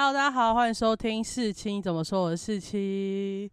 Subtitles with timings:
[0.00, 2.22] Hello，大家好，欢迎收听四七怎么说？
[2.22, 3.50] 我的四七。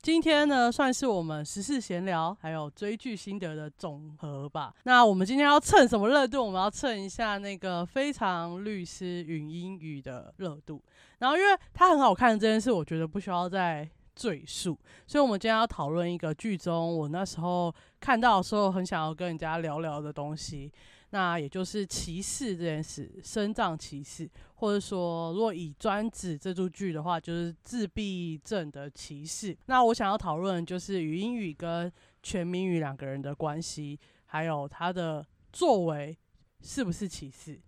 [0.00, 4.72] 今天呢，算是我们时事闲聊还有追剧心得的总和吧。
[4.84, 6.46] 那我们今天要蹭什么热度？
[6.46, 10.80] 我们要蹭一下那个《非常律师云英语》的热度。
[11.18, 14.76] 然后，因为它很好看这件事，我觉得不需要再赘述。
[15.06, 20.72] 所以，我们今天要讨论一个剧中我那时候看到的时候，很想要跟人家聊聊的东西。
[21.10, 29.56] 那也就是歧视这件事，生障歧视，或者说，如果以专指这部剧的话，就是自闭症的歧视。
[29.66, 31.90] 那我想要讨论就是语音语跟
[32.24, 36.18] 全民语两个人的关系，还有他的作为
[36.60, 37.60] 是不是歧视？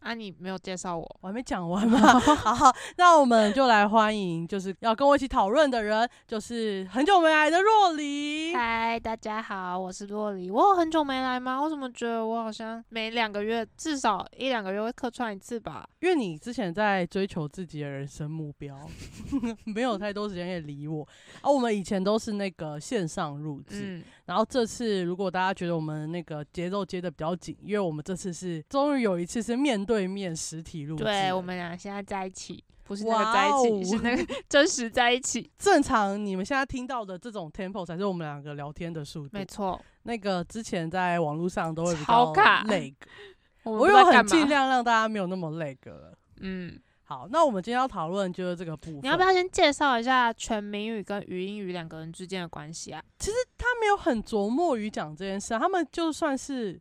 [0.00, 1.98] 啊，你没有介绍我，我还没讲完嘛。
[2.20, 8.54] 好，那我们就来欢迎，就是要跟我一起讨论的人，就是很久没来的若离。
[8.54, 10.50] 嗨，大家好，我是若离。
[10.50, 11.60] 我有很久没来吗？
[11.60, 15.88] 我怎么觉得我好像每两个月至少一两个月会客串一次吧？
[16.00, 18.78] 因为你之前在追求自己的人生目标，
[19.66, 21.06] 没有太多时间可以理我。
[21.40, 24.02] 啊，我们以前都是那个线上录制。
[24.26, 35.50] 然后这次，如果大家觉得我们那个节奏接的比较紧，因为我们这次是终于有一次是面对面实体录制，对我们俩现在在一起，不是那个在一起，是那个 真实在一起。
[35.58, 39.80] 正常你们现在听到的这种 tempo 才是我们两个聊天的速度，没错。
[40.02, 42.32] 那个之前在网络上都会比较
[42.68, 42.94] 累，
[43.64, 46.78] 我又很尽量让大家没有那么累了，嗯。
[47.04, 49.00] 好，那我们今天要讨论就是这个部分。
[49.02, 53.02] 你要不要先介绍一下全民语跟语音语两个人之间的关系啊？
[53.18, 56.78] 其实他没有很琢磨于讲这件事，他们就算是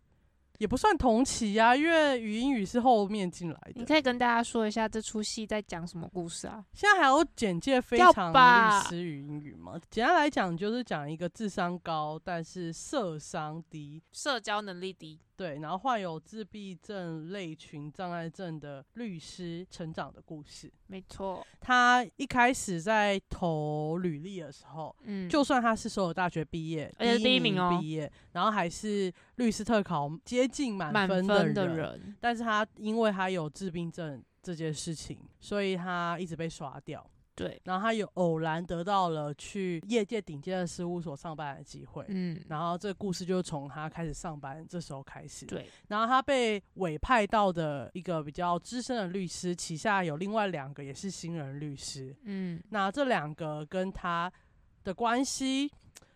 [0.58, 3.74] 也不算同期啊，因为语音语是后面进来的。
[3.76, 6.64] 你可以跟大家说一下这出戏在讲什么故事啊？
[6.74, 9.80] 现在还有简介非常律师语音语吗？
[9.90, 15.20] 简单来讲就是讲一个智商高但是社商低、社交能力低。
[15.38, 20.74] 对，然后患有自闭症类群障碍症的律师成长的故事。
[20.88, 37.08] 没错，他一开始在投履历的时候，嗯，就算他是所有大学毕业，而且第一名哦，毕业，然后还是律师特考接近满分的人，但是他因为他有自闭症这件事情，所以他一直被刷掉。
[37.38, 54.34] 对，然后他有偶然得到了去业界顶尖的事务所上班的机会，嗯，然后这个故事就从他开始上班这时候开始，对，然后他被委派到的一个比较资深的律师旗下有另外两个也是新人律师，嗯，那这两个跟他
[54.84, 55.72] 的关系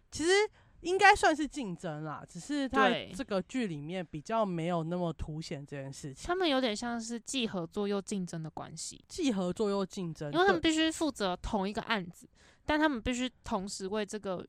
[0.09, 0.31] 其实。
[0.81, 6.25] 应该算是竞争啦，只是在这个剧里面比较没有那么凸显这件事情。
[6.27, 12.27] 他们有点像是既合作又竞争的关系，既合作又竞争，因为他们必须负责同一个案子，
[12.65, 14.45] 但他们必须同时为这个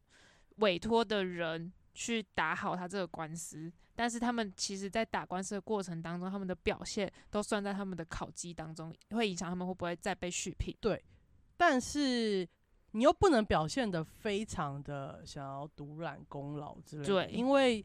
[0.56, 3.72] 委托的人去打好他这个官司。
[3.94, 10.75] 但是他们其实，在打官司的过程当中，他们的表现都算在他们的考绩当中，会影响他们会不会再被续聘。
[10.81, 11.04] 对，
[11.56, 12.48] 但是。
[12.92, 17.84] 你又不能表现的非常的想要独揽功劳之类的，对，因为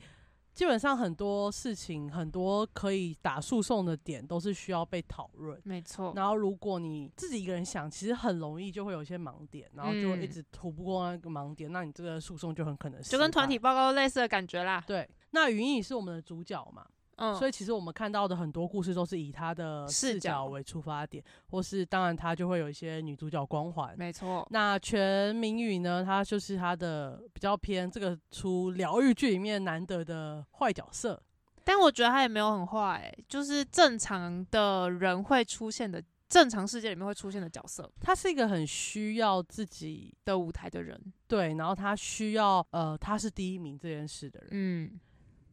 [0.54, 6.14] 基本上很多事情，很多可以打诉讼的点都是需要被讨论，没错。
[6.16, 14.84] 然后如果你自己一个人想，其实很容易就会有一些盲点，然后就一直突不过那个盲点，那你这个诉讼就很可能就跟团体报告类似的感觉啦。
[14.88, 16.86] 对，那云影是我们的主角嘛？
[17.18, 24.48] 嗯，所以其实我们看到的很多故事都是以他的视角为出发点，或是当然他就会有一些女主角光环，没错。
[24.52, 31.20] 那全民宇呢，他就是他的比较偏这个出疗愈剧里面难得的坏角色，
[31.64, 37.92] 但我觉得他也没有很坏，就是正常的人会出现的正常世界里面会出现的角色。
[38.00, 45.00] 他是一个很需要自己的舞台的人，对，然后他需要呃他是第一名这件事的人，嗯，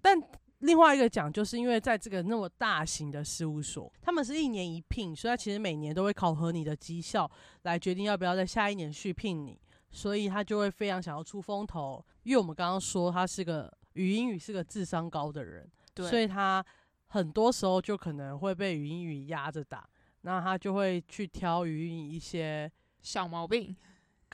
[0.02, 0.20] 但。
[0.64, 7.30] 另外一个讲，就是因为在这个那么大型的事务所，他们是一年一聘，所以他其实每年都会考核你的绩效，
[7.62, 9.60] 来决定要不要在下一年续聘你，
[9.90, 12.02] 所以他就会非常想要出风头。
[12.22, 16.64] 因为我们刚刚说他是个语音语是个智商高的人，所以他
[17.08, 19.86] 很多时候就可能会被语音语压着打，
[20.22, 22.70] 那他就会去挑语音一些
[23.02, 23.76] 小毛病。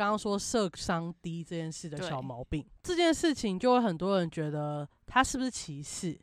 [0.01, 6.19] 刚刚说社商低这件事的小毛病，这件事情就会很多人觉得他是不是歧视？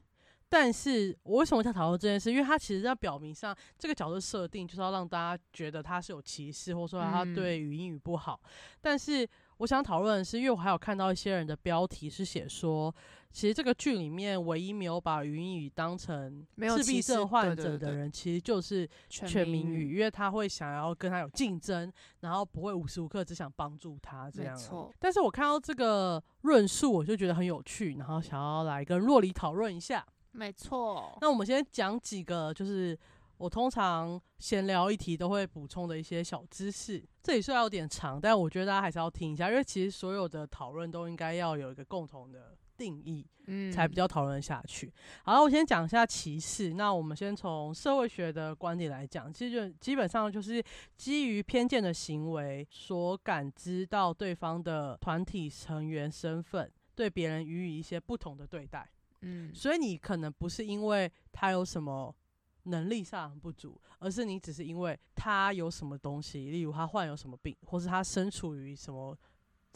[0.50, 2.32] 但是我为什么想讨论这件事？
[2.32, 8.42] 因为他其实在表明上，这个角色设定就是要让大家觉得他是有歧视，或者说他对语音语不好。
[8.82, 12.92] 但是我想讨论的是，因为我还有看到一些人的标题是写说。
[13.32, 16.44] 其实这个剧里面唯一没有把云雨当成
[16.76, 21.92] 自闭症患者的人，其实就是全民宇，因为他会想要跟他有竞争，
[22.22, 24.58] 然后不会无时无刻只想帮助他这样。
[24.98, 30.04] 但是我看到这个论述，我就觉得很有趣，然后想要来跟若离讨论一下。
[30.32, 31.18] 没错。
[31.22, 32.98] 那我们先讲几个，就是
[33.38, 37.04] 我通常闲聊一题都会补充的一些小知识。
[37.22, 44.94] 这里虽然有点长，但我觉得大家还是要听一下，因为其实所有的讨论都应该要有一个共同的定义，嗯，才比较讨论下去。
[45.24, 46.74] 好了，我先讲一下歧视。
[46.74, 50.64] 那我们先从社会学的观点来讲，其实就基本上就是
[50.96, 58.88] 基于偏见的行为所感知到对方的团体成员身份，对别人予以一些不同的对待。
[59.22, 62.16] 嗯，所以你可能不是因为他有什么
[62.64, 69.18] 能力上不足，而是你只是因为他有什么东西，例如他患有什么病，或是他身处于什么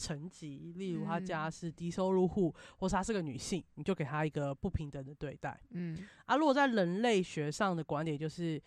[0.01, 5.59] 层级，例如他家嗯是低收入户，或是他是个女性，你就给他一个不平等的对待。
[5.69, 8.62] 嗯啊，如果在人类学上的观点，就是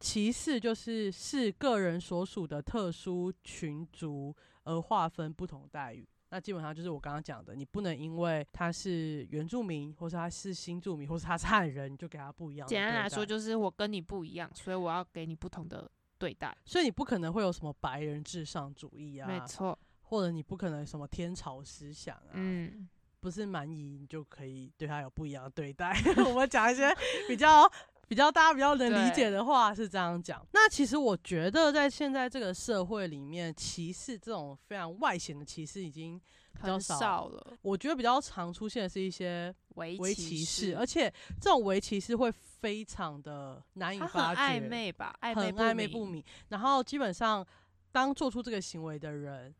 [0.00, 4.34] 歧视就是视个人所属的特殊群族
[4.64, 6.08] 而划分不同待遇。
[6.30, 12.66] 那基本上就是我刚刚讲的，你不能因为他是原住民，或是他是新住民，或是他是汉人，你就给他不一样。
[12.66, 16.56] 简单来说，，就是我跟你不一样，所以我要给你不同的对待。
[16.64, 19.78] 所以你不可能会有什么白人至上主义啊，没错，
[20.12, 22.86] 或者你不可能什么天朝思想啊，嗯，
[23.18, 25.98] 不是蛮夷你就可以对他有不一样的对待。
[26.28, 26.94] 我们讲一些
[27.26, 27.66] 比较
[28.06, 30.46] 比较大家比较能理解的话是这样讲。
[30.52, 36.20] 那其实我觉得在现在这个社会里面，歧视这种非常外显的歧视已经
[36.60, 37.56] 比较少少了。
[37.62, 41.10] 我觉得比较常出现的是一些围歧视，而且
[41.40, 46.22] 这种围歧视会非常的难以它发觉，暧昧吧，暧很昧暧昧不明。
[46.50, 47.46] 然后基本上，
[47.90, 49.54] 当做出这个行为的人，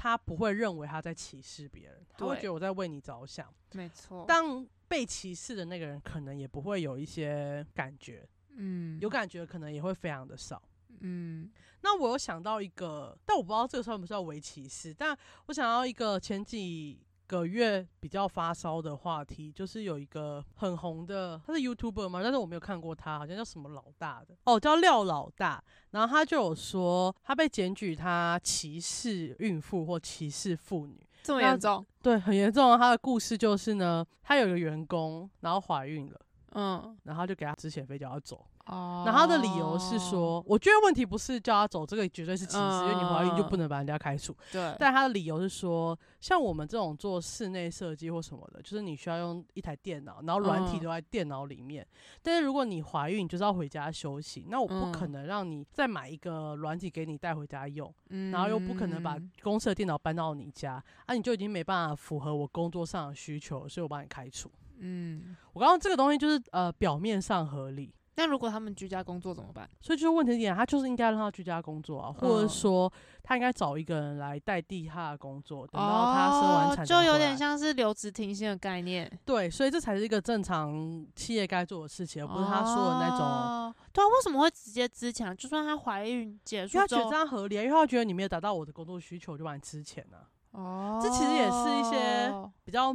[0.00, 3.52] 他不会认为他在歧视别人，他会觉得我在为你着想。
[3.72, 4.24] 没错。
[4.26, 8.26] 当被歧视的那个人，可能也不会有一些感觉，
[8.56, 10.62] 嗯有感觉可能也会非常的少。
[11.00, 11.50] 嗯
[11.82, 15.14] 那我有想到一个，但我不知道这个算不算为歧视，但
[15.48, 16.98] 我想到一个前几
[17.30, 22.20] 个月比较发烧的话题，就是有一个很红的，他是 YouTuber 吗？
[22.24, 25.62] 但是我没有看过他，好像叫什么老大的哦，叫廖老大。
[25.92, 31.86] 然后他就有说，他被检举他歧视孕妇或歧视妇女，这么那严重？
[32.02, 32.76] 对，很严重。
[32.76, 36.20] 他的故事就是呢，他有一个员工，然后怀孕了，
[36.54, 38.44] 嗯然后就给他支遣费叫他走。
[38.70, 39.02] 哦。
[39.04, 44.36] 然后他的理由是说，我觉得问题不是叫他走，这个绝对是歧视，因为你怀孕就嗯不能把人家开除。
[44.52, 50.80] 对，但他的理由是说，像我们这种做室内设计或什么的，就是你需要用一台电脑，然后软体嗯。
[50.84, 51.86] 都在电脑里面。
[52.22, 55.12] 但是如果你怀孕，你就是要回家休息，那我不可嗯。
[55.12, 58.30] 能让你再买一个软体给你带回家用，嗯。
[58.30, 64.50] 然后又不可能把公司的电脑搬到你家，啊，你就已经没办法符合我工作上的需求，所以我把你开除。
[64.82, 69.68] 嗯，我刚刚这个东西就是呃表面上合理，那如果他们居家工作怎么办？
[69.80, 72.92] 所以就是问题点，他就是应该让他居家工作啊，或者嗯说
[73.22, 83.20] 他应该找一个人来代替他的工作，等到他生完产哦就有点像是留职停薪的概念，对，所以这才是一个正常企业该做的事情，而不是他说的那种。
[83.20, 85.34] 哦对啊，为什么会直接支钱啊？
[85.34, 92.32] 就算她怀孕结束他觉得这，样合理啊，因为他觉得你没有达到我的工作需求，就把你支钱了、哦，这其实也是一些
[92.64, 92.94] 比较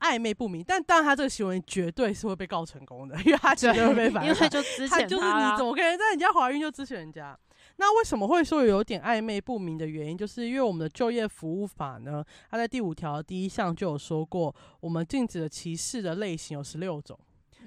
[0.00, 0.64] 暧昧不明。
[0.66, 4.48] 但当然，他这个行为绝对是会被告成功的，因为他绝对会被反因为判。
[4.48, 7.38] 就之前他就是你怎么可能在人家怀孕就咨询人家？
[7.76, 17.18] 那为什么会说有点暧昧不明的原因，就是因为我们的就业服务法呢，它在第五条第一项就有说过，我们禁止的歧视的类型有十六种。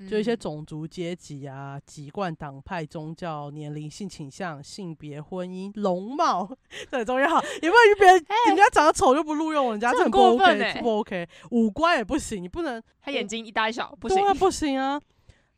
[0.10, 6.50] 就一些嗯种族、阶级啊、籍贯、党派、宗教、年龄、性倾向、性别、婚姻、容貌，
[6.90, 7.28] 这很重要。
[7.62, 11.28] 也不能别人、人家长得丑就不录用，人家这很不过分不 OK。
[11.52, 15.00] 五官也不行，你不能他眼睛一大一小，不行，对啊，不行啊。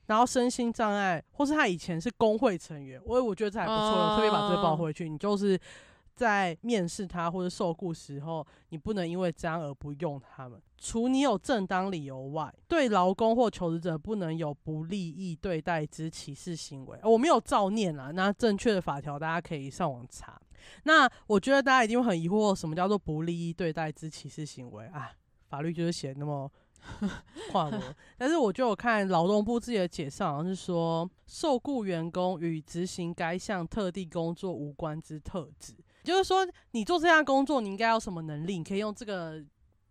[0.07, 5.07] 然后身心障碍，或是他以前是工会成员，我我觉得这还不错，我特别把这个报哦回去。
[5.07, 5.57] 你就是
[6.15, 10.61] 在面试他或者受雇时候，你不能因为这样而不用他们。
[10.77, 16.99] 除你有正当理由外，对劳工或求职者不能有不利益对待之歧视行为。
[17.01, 20.39] 呃我没有照念啊，那正确的法条大家可以上网查。
[20.83, 25.11] 那我觉得大家一定会很疑惑，什么叫做不利益对待之歧视行为啊？
[25.49, 26.51] 法律就是写那么
[27.51, 27.81] 跨文，
[28.17, 39.43] 但是我就有看劳动部自己的解释，好像是说受雇员工与执行该项特定工作无关之特质，就是说你做这项工作，你应该有什么能力，你可以用这个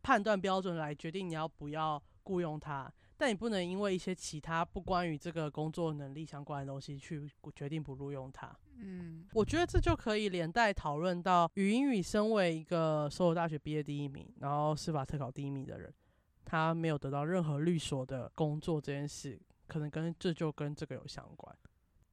[0.03, 2.93] 判断标准来决定你要不要雇佣他。
[3.17, 8.53] 但你不能因为一些其他不关于这个工作能力相关的东西去决定不录用他。
[8.79, 15.95] 嗯我觉得这就可以连带讨论到语音语身为一个所有大学毕业第一名，然后司法特考第一名的人，
[16.45, 21.57] 他没有得到任何律所的工作这件事，可能跟这就跟这个有相关。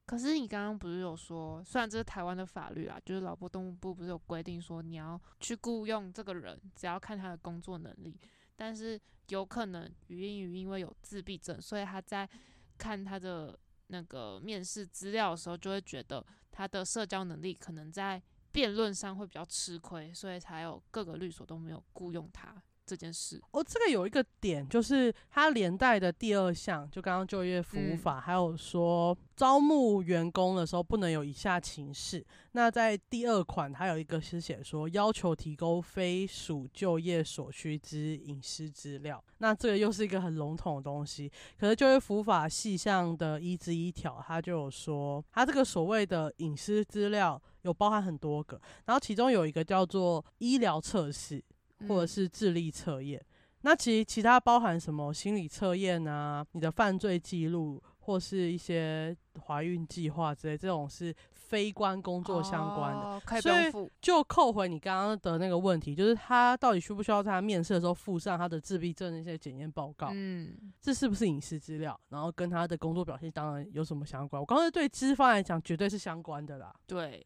[0.10, 8.20] 可是你刚刚不是有说，虽然这是台湾的法律啊，就是劳动物部不是有规定说你要去雇佣这个人，只要看他的工作能力，
[8.56, 12.28] 但是有可能于英语因为有自闭症，所以他在
[12.75, 18.20] 看他的那个面试资料的时候，就会觉得他的社交能力可能在
[18.51, 22.60] 辩论上会比较吃亏，所以才有各个律所都没有雇佣他。
[22.89, 23.39] 这件事。
[23.51, 32.25] 哦，这个有一个点，就是它连带的第二项，就刚刚就业服务嗯法，还有说招募员工的时候不能有以下情事。
[32.53, 39.24] 那在第二款，它有一个是写说要求提供非属就业所需之隐私资料。
[39.38, 41.31] 那这个又是一个很笼统的东西。
[41.60, 51.41] 可是就业服务法细项的一之一条，它就有说，它这个所谓的隐私资料有包含很多个，然后其中有一个叫做医疗测试。
[51.88, 53.24] 或者嗯是智力测验。
[53.62, 59.14] 那其实其他包含什么心理测验啊，你的犯罪记录，或是一些
[59.48, 63.02] 怀孕计划之类，这种是非关工作相关的。
[63.02, 63.92] 哦、可以不所以。
[64.00, 70.08] 就扣回你刚刚的那个问题，就是他到底需不需要在他面试的时候附上他的自闭症的一些检验报告？
[70.14, 72.00] 嗯，这是不是隐私资料？
[72.08, 74.42] 然后跟他的工作表现当然有什么相关？
[74.42, 76.74] 我刚才对资方来讲绝对是相关的啦。
[76.88, 77.22] 对，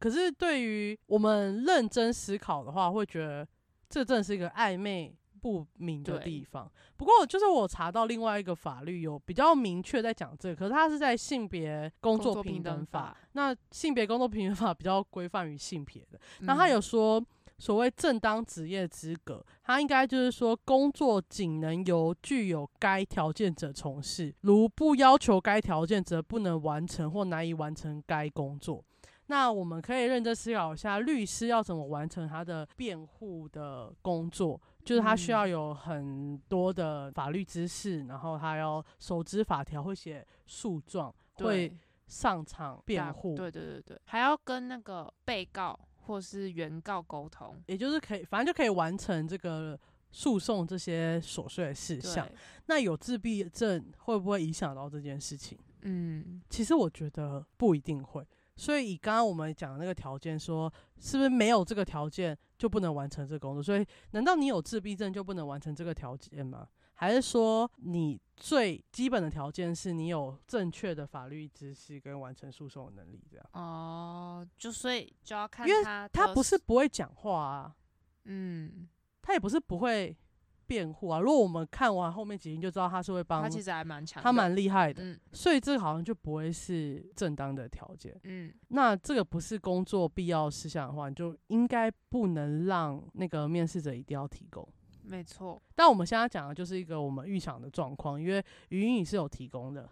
[0.00, 3.46] 可是对于我们认真思考的话，会觉得
[3.88, 6.70] 这正是一个暧昧不明的地方。
[6.96, 13.00] 不过，就是我查到另外一个法律有比较明确在讲这个，可是它是在性别工作作平等法。
[13.00, 17.24] 法，那性别工作平等法比较规范于性别的，那嗯他有说。
[17.58, 28.84] 所谓正当职业资格，它应该就是说，工作仅能由具有该条件者从事，如不要求该条件，者不能完成或难以完成该工作。
[29.28, 34.60] 那我们可以认真思考一下，律师要怎么完成他的辩护的工作？
[34.84, 47.60] 就是他需嗯要有很多的法律知识，然后他要熟知法条，会写诉状，会上场辩护，对对对对，还要跟那个被告或是原告沟通。
[47.66, 49.76] 也就是可以，反正就可以完成这个
[50.12, 52.24] 诉讼这些琐碎的事项。，
[52.66, 55.58] 那有自闭症会不会影响到这件事情？
[55.82, 58.24] 嗯，其实我觉得不一定会。
[58.56, 63.62] 所以以刚刚我们讲的那个条件说，是不是没有这个条件就不能完成这个工作？
[63.62, 66.66] 所以难道你有自闭症就不能完成这个条件吗？
[66.94, 73.22] 还是说你最基本的条件是你有正确的法律知识跟完成诉讼的能力？
[73.30, 77.76] 这样，哦，就所以就要看因为他他不是不会讲话啊，
[78.24, 78.88] 嗯，
[79.20, 80.16] 他也不是不会
[80.66, 81.20] 辩护啊。
[81.20, 88.18] 如果我们看完后面几集就知道他是会帮他，其实还蛮强，他蛮厉害的，嗯所以这个好像就不会是正当的条件。
[88.24, 94.66] 嗯那这个不是工作必要事项的话，你就应该不能让那个面试者一定要提供。
[95.02, 99.88] 没错，但我们现在讲的就是一个我们预想的状况，因为语音语是有提供的，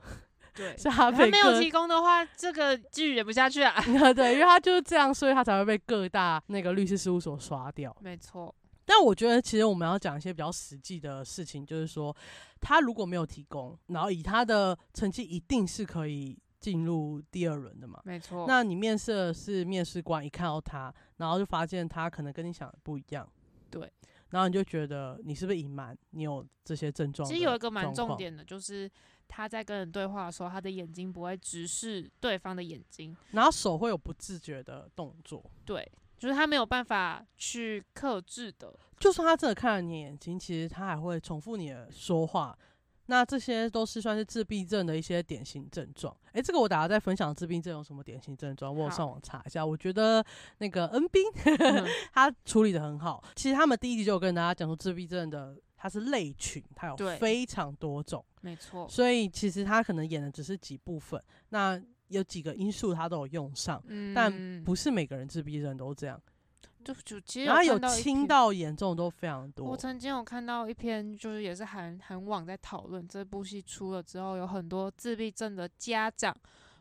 [0.53, 0.75] 对。
[0.77, 3.73] 是他他没有提供的话，这个剧演不下去啊。
[4.13, 7.97] 对，因为他就是这样，所以他才会被各大那个律师事务所刷掉。
[8.01, 8.53] 没错，
[8.85, 12.15] 但我觉得其实我们要讲一些比较实际的事情，就是说
[12.61, 18.01] 他如果没有提供，然后以他的成绩一定是可以进入第二轮的嘛。
[18.05, 18.47] 没错。
[18.47, 23.27] 那你面试的是面试官，一看到他，然后就发现他可能跟你想的不一样，
[23.71, 23.91] 对，
[24.31, 27.29] 然后你就觉得你是不是隐瞒你有这些症状？
[27.29, 28.91] 其实有一个蛮重，点的，就是
[29.29, 35.91] 他在跟人对话的时候，他的眼睛不会直视对方的眼睛，然后手会有不自觉的动作，对，
[36.25, 38.75] 就是他没有办法去克制的。
[38.99, 42.59] 就算他真的看了你眼睛，其实他还会重复你的说话。
[43.09, 46.17] 那这些都是算是自闭症的一些典型症状。
[46.33, 49.67] 诶，这个我等下再分享自闭症有什么典型症状，我有上网查一下。
[49.67, 50.25] 我觉得
[50.57, 51.23] 那个恩斌
[51.59, 53.23] 嗯 他处理的很好。
[53.37, 61.23] 其实他们第一集就有跟大家讲说，自闭症的它是类群，它有非常多种，没错，所以其实他可能演的只是几部分。
[61.51, 61.79] 那
[62.09, 66.21] 有几个因素他都有用上，嗯，但不是每个人自闭症都这样。
[66.85, 69.75] 就就其实然后有轻到严重都非常多我。
[69.75, 76.37] 曾经有看到一篇，就是也是韩韩网在讨论这部戏出了之后，有很多自闭症的家长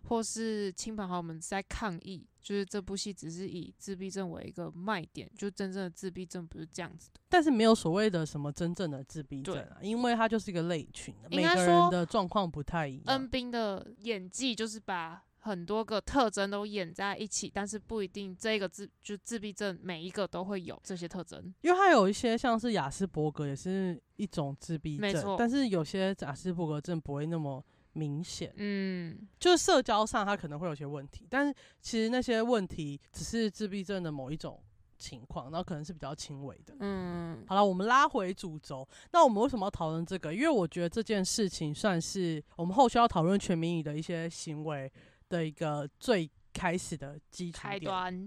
[0.10, 7.22] 或是亲朋好友们在抗议，就是这部戏只是以自闭症为一个卖点，就真正的自闭症不是这样子的。
[7.30, 13.30] 但是没有所谓的什么真正的自闭症啊，因为它就是一个类群的，每个人的状况不太一样恩。
[13.30, 21.54] 斌的演技就是把很多个特征都演在一起，但是不一定这个自就自闭症每一个都会有这些特征。
[21.62, 34.62] 因为它有一些像是雅斯伯格也是一种自闭症没错，但是有些雅斯伯格症不会那么明显，嗯，就是社交上他可能会有些问题，但是其实那些问题只是自闭症的某一种
[34.98, 36.76] 情况，然后可能是比较轻微的。
[36.80, 38.88] 嗯，好了，我们拉回主轴。
[39.12, 40.34] 那我们为什么要讨论这个？
[40.34, 44.92] 因为我觉得这件事情算是我们后续要讨论全民语的一些行为
[45.30, 47.68] 的一个最开始的基础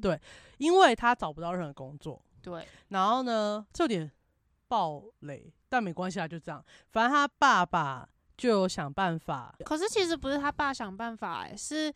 [0.02, 0.20] 对
[0.58, 4.10] 因为他找不到任何工作，对，然后呢，这有点
[4.68, 6.64] 暴雷，但没关系啊，就这样。
[6.90, 11.92] 反正他爸爸就有想办法，可是其实不是他爸想办法、欸，是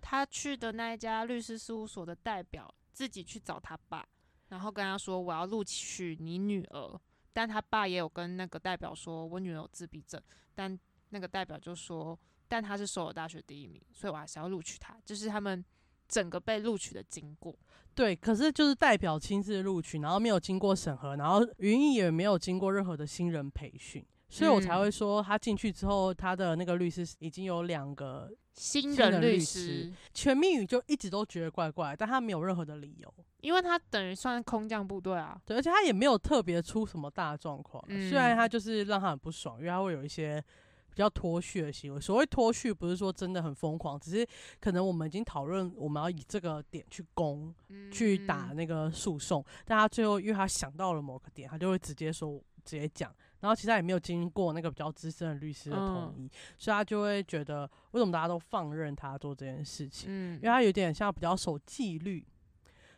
[0.00, 4.04] 他去的那一家律师事务所的代表自己去找他爸，
[4.48, 7.00] 然后跟他说我要录取你女儿，
[7.32, 10.20] 但他爸也有跟那个代表说我女儿有自闭症，
[10.54, 10.78] 但
[11.10, 15.64] 那个代表就说，但他是首尔大学第一名，所以我还是要录取他，就是他们
[16.08, 17.56] 整个被录取的经过。
[17.94, 33.14] 对，可是就是代表亲自录取，然后没有经过审核，然后云逸也没有经过任何的新人培训，所以我才嗯会说他进去之后，他的那个律师已经有两个新新人律师师，全密语就一直都觉得怪怪，但他没有任何的理由。
[33.42, 40.42] 因为他等于算空降部队啊，对，而且他也没有特别出什么大状况，嗯虽然他就是让他很不爽，因为他会有一些
[40.90, 42.00] 比较脱序的行为。
[42.00, 44.26] 所谓脱序，不是说真的很疯狂，只是
[44.60, 47.54] 可能我们已经讨论我们要以这个点去攻、
[47.92, 53.14] 去打嗯那个诉讼，但他最后因为他想到了某个点，他就会直接说直接讲。
[53.44, 60.06] 然后其实他也没有经过那个比较资深的律师的同嗯意，所以他就会觉得为什么大家都放任他做这件事情？
[60.08, 62.24] 嗯因为他有点像比较守纪律，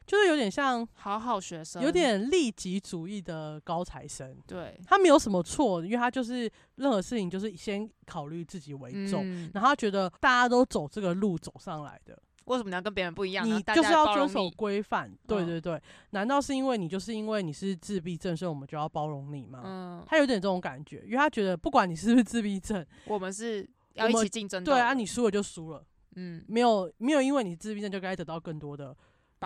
[0.06, 4.38] 就是有点像好好学生，有点利己主义的高材生。
[4.46, 13.54] 对他没有什么错，因为他就是任何事情就是先考虑自己为重，嗯然后他觉得大家都走这个路走上来的，为什么你要跟别人不一样呢？
[13.56, 15.08] 你就是要遵守规范。
[15.26, 19.62] 对嗯对对，难道是因为你就是因为你是自闭症，所以我们就要包容你吗？
[19.64, 24.72] 嗯，他有点这种感觉，因为他觉得不管你是不是自闭症，我们是要一起竞争的。
[24.72, 25.84] 对啊，你输了就输了，
[26.14, 28.96] 嗯没有没有因为你自闭症就该得到更多的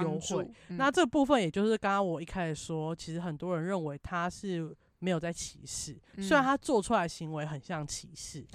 [0.02, 0.46] 优惠。
[0.68, 8.46] 嗯那这部分也就是刚刚我一开始说，其实很多人认为他是没有在歧视，虽然嗯他做出来行为很像歧视，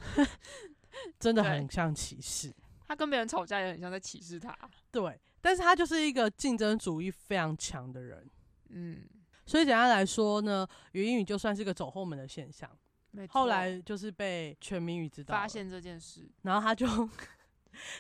[1.20, 2.54] 真的很像歧视。
[2.88, 4.58] 他跟别人吵架也很像在歧视他。
[4.92, 8.30] 对，但是他就是一个竞争主义非常强的人，
[8.70, 9.04] 嗯，
[9.46, 12.70] 所以简单来说呢，语音语就算是个走后门的现象。
[13.30, 16.86] 后来就是被全民语知道发，现这件事，然后他就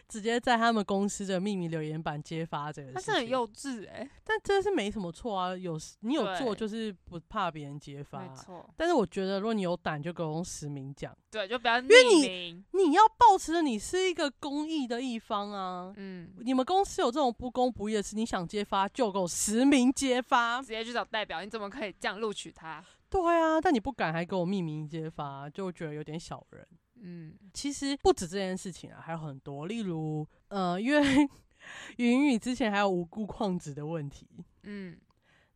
[0.07, 2.93] 直接在他们公司的秘密留言板揭发这个事情。
[2.93, 8.27] 他是很幼稚哎、但这是没什么错啊，有你有做就是不怕别人揭发啊。
[8.29, 11.15] 没错，但是我觉得，如果你有胆，就给我用实名讲。
[11.29, 12.65] 对，就不要为你匿名。
[12.71, 15.93] 你要保持你是一个公益的一方啊。
[15.97, 20.61] 嗯，你们公司有这种不公不义的事，你想揭发就给我实名揭发。
[20.61, 22.83] 直接去找代表，你怎么可以这样录取他？
[23.09, 26.67] 对啊，但你不敢还给我匿名揭发，就觉得有点小人。
[27.07, 31.29] 嗯，其实不止这件事情啊，还有很多，例如呃，因为
[31.97, 34.27] 云雨之前还有无辜旷职的问题，
[34.63, 34.97] 嗯。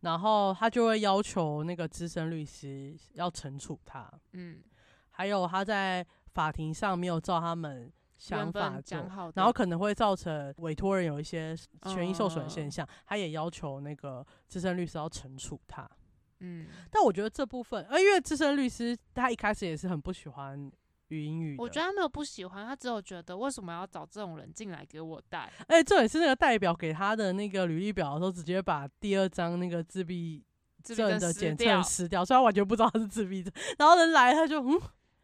[0.02, 4.64] 然后他就会要求那个资深律师要惩处他，嗯，
[5.12, 15.86] 还有他在法庭上没有照他们想法做本讲，好，然后可能会造成委托人有一些权益受损的现嗯象，他也要求那个资深律师要惩处他。
[16.40, 20.72] 嗯，但我觉得这部分，呃，因为资深律师他一开始也是很不喜欢
[21.10, 25.52] 语音语，我觉得他没有不喜欢，他只有觉得为什么要找这种人进来给我带？
[25.68, 30.44] 哎，这也是那个代表给他的那个履历表的时候，直接把第二张那个自闭
[30.84, 33.52] 症的简掉称撕掉，所以他完全不知道他是自闭症。
[33.78, 34.80] 然后人来他就嗯，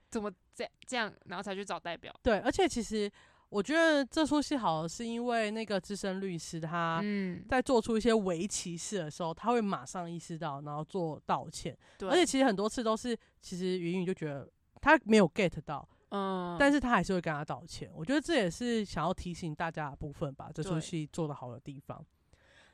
[0.09, 2.13] 怎么这这样，然后才去找代表？
[2.23, 3.09] 对，而且其实
[3.49, 11.77] 我觉得这出戏好，是因为那个资深律师他嗯，在做出一些围歧视的时候，他会马上意识到，然后做道歉。
[11.97, 14.49] 对，而且其实很多次都是，其实云云就觉得
[14.85, 17.89] 他没有 get 到，嗯，但是他还是会跟他道歉。
[17.95, 22.05] 我觉得这也是想要提醒大家的部分吧，这出戏做的好的地方。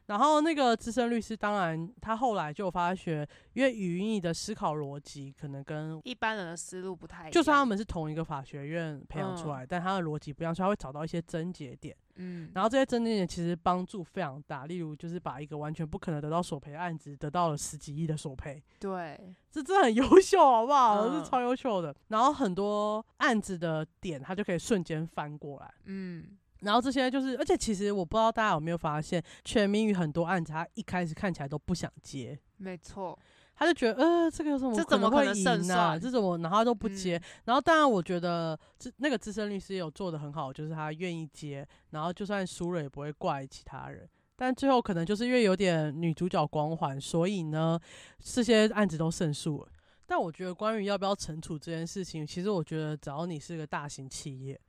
[0.08, 11.96] 然后那个资深律师，当然他后来就发觉，因为语音的思考逻辑可能跟一般人的思路不太一样，就算他们是同一个法学院培养出嗯来，但他的逻辑不一样，所以他会找到一些症结点。
[12.16, 21.02] 嗯，然后这些症结点其实帮助非常大，例如就是把一个完全不可能得到索赔的案子得到了十几亿的索赔，对，这真的很优秀，好不好？
[21.02, 21.96] 嗯是超优秀的。
[22.10, 25.74] 然后很多案子的点，他就可以瞬间翻过来。
[25.86, 33.18] 嗯，然后这些就是，而且其实我不知道大家有没有发现，全民与很多案子，他一开始看起来都不想接，没错，
[33.62, 35.92] 他就觉得，呃，这个有什么这怎么会胜赢啊？
[35.92, 37.16] 算这怎么，然后他都不接。
[37.16, 44.10] 嗯然后当然，我觉得这那个资深律师也有做的很好，就是他愿意接，然后就算输了也不会怪其他人。
[44.36, 47.80] 但最后可能就是因为有点女主角光环，所以呢，
[48.18, 49.70] 这些案子都胜诉了。
[50.08, 54.60] 但我觉得关于要不要惩处这件事情，其实我觉得只要你是个大型企业，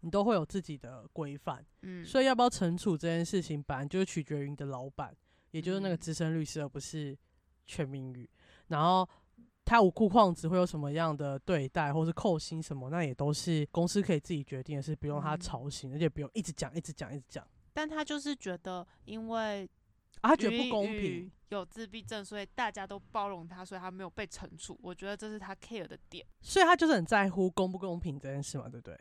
[0.00, 1.64] 你都会有自己的规范。
[1.82, 5.14] 嗯，所以要不要惩处这件事情，本来就是取决于你的老板，
[5.52, 7.16] 也就是那个嗯资深律师，而不是
[7.66, 8.28] 全民语。
[8.70, 9.08] 然后
[9.64, 17.46] 他无故旷职会有什么样的对待，或是扣薪什么，那也都是公司可以自己决定的事，不用他嗯操心，而且不用一直讲、一直讲、一直讲。
[17.72, 19.68] 但他就是觉得，因为
[20.22, 21.30] 啊，他觉得不公平。
[21.50, 24.78] 有自闭症，所以大家都包容他，所以他没有被惩处。
[24.80, 26.24] 我觉得这是他 care 的点。
[26.40, 28.96] 所以他就是很在乎公不公平这件事嘛，对不对？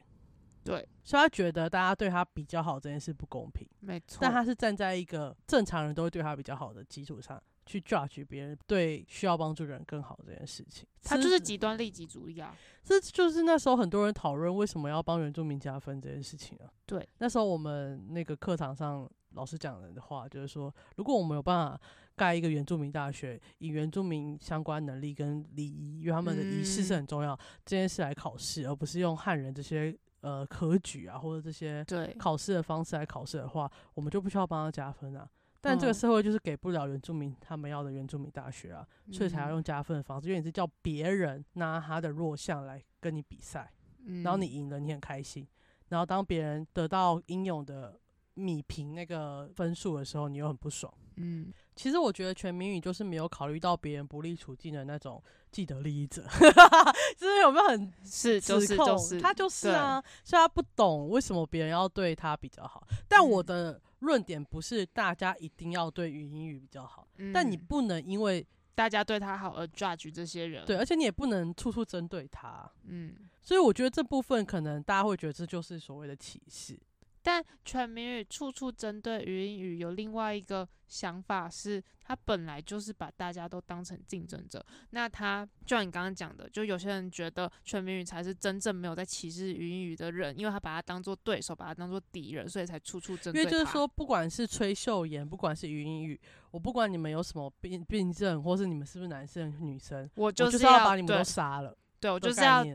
[0.63, 4.17] 对，所以他觉得大家对他比较好这件事不公平，没错。
[4.19, 10.87] 但他是站在一个正常人都会对他比较好的基础上去 judge 别人对需要帮助的人更好这件事情。
[11.03, 12.55] 他就是极端利己主义啊。
[12.83, 16.65] 这就是那时候很多人讨论为什么要帮原住民加分这件事情啊。
[16.87, 21.79] 对，那时候我们那个课堂上老师讲的话就是说，如果我们有办法
[22.15, 35.29] 盖一个原住民大学，以原住民相关能力跟礼仪，因为他们的仪式是嗯很重要，这件事来考试，而不是用汉人这些呃科举啊或者这些对，考试的方式来考试的话，我们就不需要帮他加分啊。
[35.61, 43.71] 但这个嗯社会就是给不了原住民他们要的原住民大学啊，所以才要嗯用加分的方式，因为你是叫别人拿他的弱项来跟你比赛，
[44.05, 45.47] 嗯，然后你赢了，你很开心，
[45.89, 47.99] 然后当别人得到应有的
[48.35, 50.93] 米平那个分数的时候，你又很不爽。
[51.21, 56.23] 嗯，其实我觉得全民语就是没有考虑到别人不利处境的那种既得利益者，
[57.17, 58.57] 就是有没有很是就？
[58.61, 62.87] 是就是他就是啊，所以他不懂为什么别人要对他比较好。
[63.09, 70.65] 但我嗯的论点不是大家一定要对语音语比较好，但你嗯不能因为大家对他好而 judge 这些人。
[70.65, 72.69] 对，，而且你也不能处处针对他。
[72.83, 73.15] 嗯。
[73.41, 76.79] 所以我觉得这部分可能大家会觉得这就是所谓的歧视。
[77.21, 84.65] 但全民语处处针对语音语，有另外一个想法是，他本来就是把大家都当成竞争者。
[84.91, 93.49] 那他就像你刚刚讲的，就有些人觉得全民语才是真正没有在歧视语音语的人，因为他把他当做对手，把他当做敌人，所以才处处针对他。
[93.49, 96.19] 因为就是说，不管是崔秀妍，不管是语音语，
[96.51, 101.77] 我不管你们有什么病病症，或是你们是不是男生女生，我我就是要把你们都杀了。
[101.99, 102.65] 对我就是要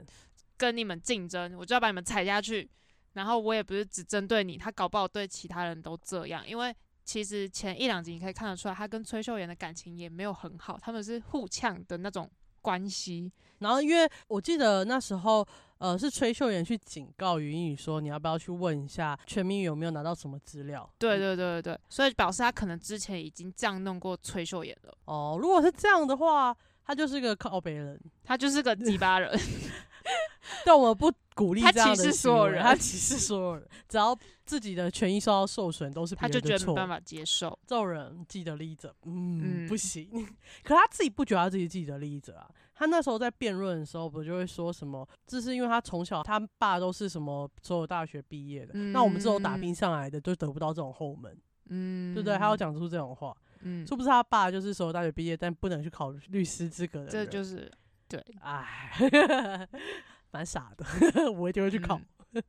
[0.56, 2.70] 跟你们竞争，我就要把你们踩下去。
[3.14, 6.74] 然后我也不是只针对你，他搞不好对其他人都这样，因为
[7.04, 13.32] 其实前一两集你可以看得出来，他跟崔秀妍的感情也没有很好，他们是互呛的那种关系。
[13.58, 15.46] 然后，因为我记得那时候，
[15.78, 20.90] 呃，是崔秀妍去警告语音语说，你要不要去问一下全民语有没有拿到什么资料？
[20.98, 27.98] 对对对对对，所以表示他可能之前已经这样弄过崔秀妍了，哦，如果是这样的话，他就是个靠北人。
[28.24, 29.30] 他就是个鸡巴人。
[30.64, 36.28] 但我不鼓励他这样的歧视所有人他歧视所有人，只要自己的权益受到受损，都是他。
[36.28, 37.58] 就觉得没办法接受。
[37.66, 40.08] 这种人既得利益者，嗯，嗯不行。
[40.62, 42.48] 可他自己不觉得他自己既得利益者啊。
[42.76, 45.08] 他那时候在辩论的时候，不就会说什么？
[45.26, 51.38] 这是因为他从小他爸都是什么所有大学毕业的，那我们这种打拼上来的就得不到这种后门，
[51.68, 52.36] 嗯，对不对？
[52.36, 57.30] 他要，讲出这种话，嗯，是不是他爸就是所有大学毕业，但不能去考律师资格的这人？
[57.30, 57.70] 就是
[58.08, 59.68] 对，哎，
[60.30, 60.84] 蛮傻的，
[61.32, 62.00] 我一定会去考。
[62.32, 62.42] 嗯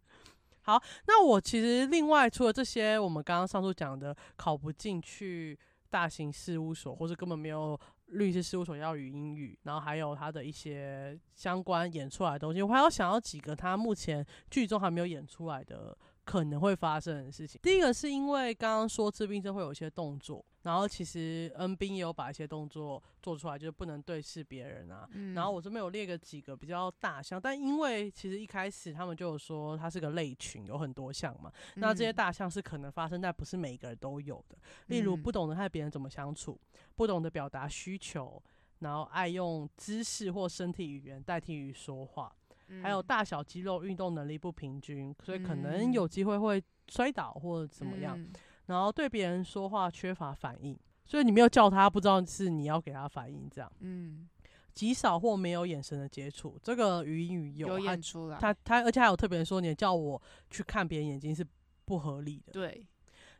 [0.61, 5.55] 好，那我其实另外除了这些，我们刚刚上述讲的考不进去
[5.91, 17.59] 大型事务所，或者根本没有律师事务所要语英语，然后还有他的一些相关演出来的东西，我还要想要几个他目前剧中还没有演出来的可能会发生的事情。
[17.61, 31.51] 第一个是因为刚刚说治病症会有一些动作，然后其实恩斌也有把一些动作做出来，就是不能对视别人啊，嗯，然后我这边有列个几个比较大项，但因为其实一开始他们就有说它是个类群，有很多项嘛。
[31.75, 34.57] 那这些嗯大项是可能发生，但不是每一个人都有的。
[34.87, 36.59] 例如嗯不懂得和别人怎么相处，
[36.95, 38.41] 不懂得表达需求，
[38.79, 42.35] 然后爱用姿势或身体语言代替于说话，
[42.81, 48.19] 还有嗯大小肌肉运动能力不平均，所以可能嗯有机会会摔倒或者怎么样。
[48.19, 48.31] 嗯
[48.67, 50.75] 然后对别人说话缺乏反应，
[51.05, 53.71] 所以你没有叫他，不知道是你要给他反应这样。
[53.81, 54.27] 嗯，
[54.73, 61.45] 极少或没有眼神的接触，这个语音语有有他演出来，他他，而且还有特别说，你叫我去看别人眼睛是
[61.85, 62.53] 不合理的。
[62.53, 62.87] 对，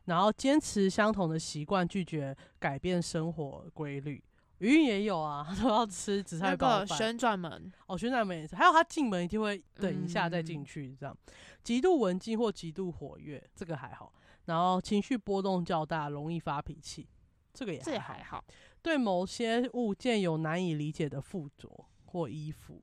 [0.04, 4.22] 然后坚持相同的习惯，拒绝改变生活规律。
[4.58, 6.86] 语音也有啊，他 都要吃紫菜包饭。
[6.86, 11.16] 个旋转门，哦，旋转门也是，还有他进门一定会等一下再嗯进去，这样。
[11.62, 14.12] 极度文静或极度活跃，这个还好。
[14.46, 17.06] 然后情绪波动较大，容易发脾气，
[17.52, 18.44] 这个也这也还好。
[18.80, 22.80] 对某些物件有难以理解的附着或依附，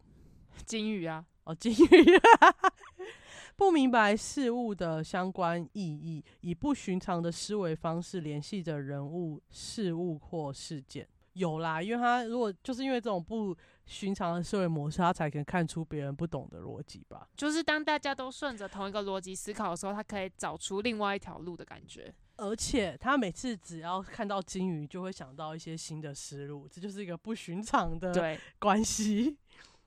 [0.66, 1.78] 金鱼啊，哦，金鱼
[3.56, 11.08] 不明白事物的相关意义，以不寻常的思维方式联系着人物、事物或事件。
[11.34, 17.28] 有啦，因为他如果就是因为这种不寻常的思维模式，他才可能看出别人不懂的逻辑吧。
[17.36, 22.14] 就是当大家都顺着同一个逻辑思考的时候，他可以找出另外一条路的感觉。
[22.36, 29.38] 而且他每次只要看到金鱼，就会想到一些新的思路，这就是一个不寻常的，关系。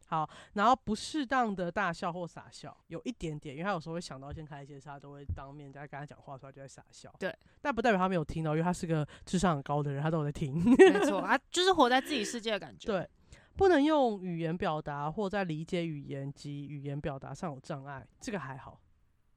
[0.07, 7.13] 好，然后不适当的大笑或傻笑，有一点点，因为他有时候会想到一些开一些事，他都会当面在跟他讲话的时候就在傻笑。
[7.19, 10.55] 对，但不代表他没有听到，因为他是个智商很高的人，他都有在听。
[10.55, 12.87] 没 错，他就是活在自己世界的感觉。
[12.87, 13.09] 对，
[13.57, 18.81] 不能用语言表达或在理解语言及语言表达上有障碍，这个还好。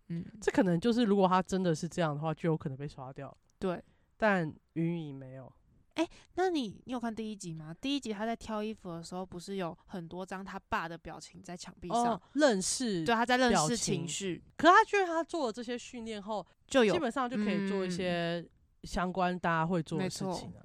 [0.10, 3.36] 嗯，这可能就是如果他真的是这样的话，就有可能被刷掉。
[3.58, 3.84] 对。
[4.22, 5.52] 但云雨没有。
[6.00, 7.76] 哎，那你你有看第一集吗？
[7.82, 13.04] 第一集他在挑衣服的时候，不是有很多张他爸的表情在墙壁上认识？
[13.04, 14.42] 对，他在认识情绪。
[14.56, 18.48] 可是他觉得他做了这些训练后，就有基本上就可以做一些
[18.84, 20.62] 相关大家会做的事情了。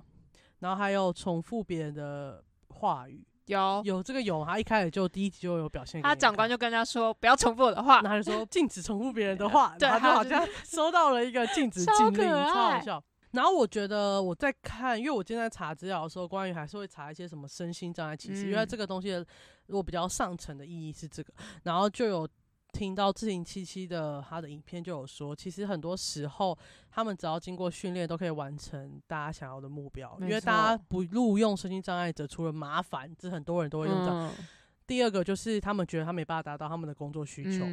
[0.60, 3.26] 然后还有重复别人的话语。
[3.46, 6.00] 有有这个有，他一开始就第一集就有表现。
[6.00, 13.04] 他长官就跟他说不要重复我的话，然后就说 禁止重复别人的话，对，他就好像收到了一个禁止禁令，超好笑。
[13.34, 19.10] 然后我觉得我在看，因为我今天在查资料的时候，关于还是会查一些什么身心障碍歧视，因为这个东西
[19.66, 21.32] 如果比较上层的意义是这个，
[21.64, 22.26] 然后就有。
[22.74, 26.58] 听到志行七七的他的影片就有说，其实很多时候
[26.90, 34.28] 他们只要经过训练都可以完成大家想要的目标，因为大家不录用身心障碍者，除了麻烦，这很多人都会用到。
[34.88, 37.64] 第二个就是他们觉得他没办法达到他们的工作需求，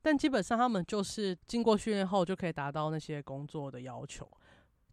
[0.00, 4.26] 但基本上他们就是经过训练后就可以达到那些工作的要求，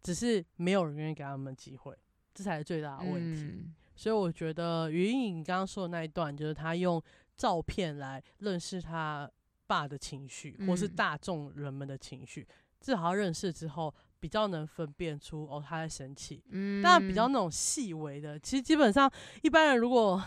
[0.04, 1.98] 只是没有人愿意给他们机会，
[2.32, 3.68] 这才是最大的问题。
[3.96, 7.02] 所以我觉得于颖刚刚说的那一段，就是他用
[7.36, 9.28] 照片来认识他。
[9.66, 12.46] 爸的情绪，或是大众人们的情绪，
[12.82, 16.44] 至少认识之后，比较能分辨出哦他在生气。
[16.50, 19.10] 嗯，但比较那种细微的，其实基本上
[19.42, 20.22] 一般人如果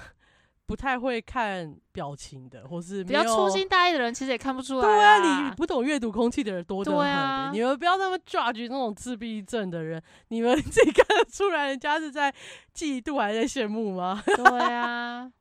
[0.67, 4.82] 不太会看表情的，或是比较粗心大意的人，其实也看不出来。
[4.82, 7.53] 对啊，你不懂阅读空气的人多得很。
[7.53, 12.32] 你们不要那么 judge 那种自闭症的人，你们 自己看得出来人家是在
[12.75, 14.21] 嫉妒还是在羡慕吗？
[14.27, 15.32] 对啊。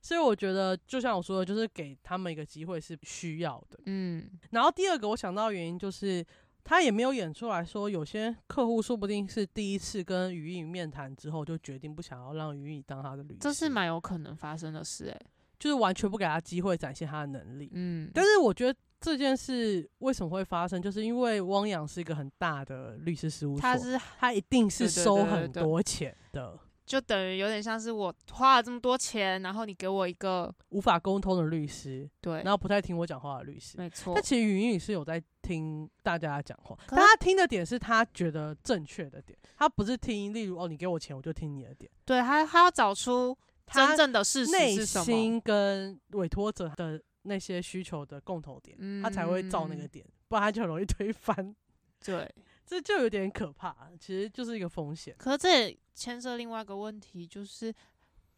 [0.00, 3.78] 所以我觉得，就像我说的，就是给他们一个机会是需要的。
[3.86, 6.22] 嗯，然后第二个我想到原因就是，
[6.64, 13.38] 他也没有演出来说，有些客户说不定是第一次跟于颖面谈之后，就决定不想要让于颖当他的律师。
[13.38, 15.20] 这是蛮有可能发生的事，诶，
[15.58, 17.70] 就是完全不给他机会展现他的能力。
[17.74, 26.58] 嗯，但是我觉得这件事为什么会发生，就是因为汪洋是一个很大的律师事务所，他是他一定是收很多钱的。
[26.86, 34.12] 就等于有点像是我花了这么多钱，然后你给我一个无法沟通的律师，对，然后不太听我讲话的律师，没错。
[34.14, 41.90] 但其实云云是有在听大家讲话，但他听的点是他觉得正确的点，他不是听，例如哦，你给我钱我就听你的点。
[42.04, 43.36] 对他，他要找出
[43.72, 51.56] 真正的事实内心跟委托者的那些需求的共同点，他才会照那个点，不然他就很容易推翻。
[52.04, 52.30] 对。
[52.66, 55.14] 这就有点可怕，其实就是一个风险。
[55.18, 57.72] 可是这也牵涉另外一个问题，就是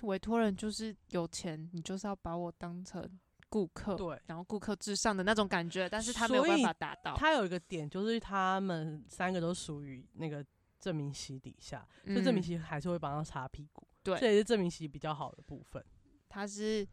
[0.02, 3.08] 委托人就是有钱，你就是要把我当成
[3.48, 7.14] 顾客，对，然后顾客至上的那种感觉，但是他没有办法达到。
[7.14, 10.44] 他有一个点，就是他们三个都属于那个
[10.78, 15.84] 郑明席底下，所以郑明席还是会帮他擦屁股，对，这也是郑明席比较好的部分。
[16.28, 16.86] 他是。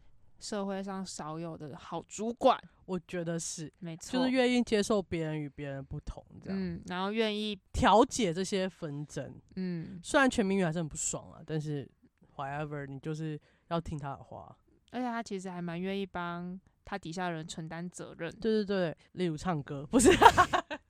[0.44, 11.90] 社会上少有的好主管，我觉得是没错，就是愿意接受别人与别人不同这样，嗯，然后愿意调解这些纷争，嗯，虽然全民语还是很不爽啊，但是
[12.36, 14.54] whatever，你就是要听他的话，
[14.90, 20.10] 而且他其实还蛮愿意帮他底下人承担责任，对对对，例如唱歌，不是。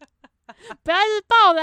[0.82, 1.62] 不要一直爆雷，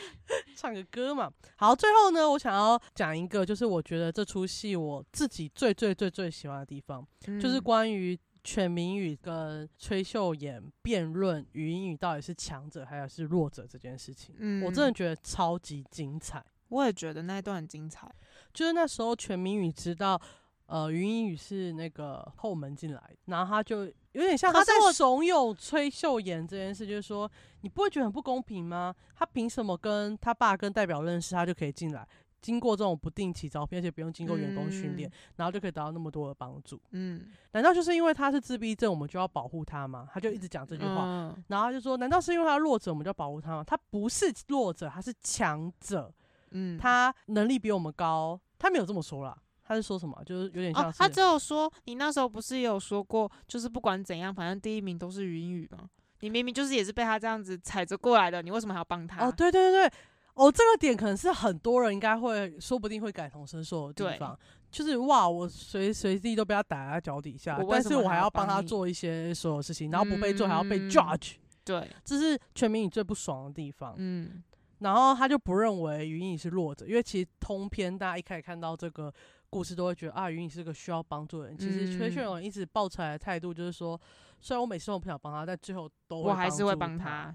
[0.56, 1.30] 唱个歌嘛。
[1.56, 7.06] 好，最后呢，我想要讲一个，就是我觉得这出戏我自己最最最最喜欢的地方，
[7.40, 14.34] 就是关于全民宇跟崔秀妍辩论语音语到底是强者还是弱者这件事情。
[14.38, 16.44] 嗯，我真的觉得超级精彩。
[16.68, 18.10] 我也觉得那一段很精彩，
[18.52, 20.20] 就是那时候全民宇知道。
[20.66, 28.94] 呃，云英语是那个后门进来，然后他就有点像他在怂恿崔秀妍这件事，就是说你不会觉得很不公平吗？
[29.14, 32.06] 他凭什么跟他爸跟代表认识，他就可以进来，
[32.40, 36.80] 经过这种不定期招聘，而且不用经过员工训练，然后就可以得到那么多的帮助？
[36.92, 40.08] 嗯，难道就是因为他是自闭症，我们就要保护他吗？
[40.12, 43.64] 他就一直讲这句话，然后他就说，难道是因为他弱者，我们就要保护他吗？
[43.66, 46.10] 他不是弱者，他是强者，
[46.52, 49.36] 嗯，他能力比我们高，他没有这么说啦。
[49.64, 50.22] 他是说什么？
[50.24, 55.88] 就是有点像他只有说你那时候不是也有说过，就是不管怎样，反正第一名都是云雨吗？
[56.20, 59.26] 你明明就是也是被他这样子踩着过来的，你为什么还要帮他？
[59.26, 59.98] 哦，对对对对，
[60.34, 64.38] 哦，这个点可能是很多人应该会，说不定会感同身受的地方，
[64.70, 73.94] 就是哇，我随随地都被他打在脚底下，但是我还要帮他做一些所有事情，然后不被做还要被 judge，对，这是全民你最不爽的地方。
[73.98, 74.42] 嗯，
[74.84, 79.12] 然后他就不认为云影是弱者，因为其实通篇大家一开始看到这个。
[79.50, 81.56] 故事都会觉得啊，云影是个需要帮助的人。
[81.56, 83.96] 其实崔嗯秀勇一直抱出来的态度就是说，
[84.40, 87.32] 虽然我每次都不想帮他，但最后都会我还是会助帮他。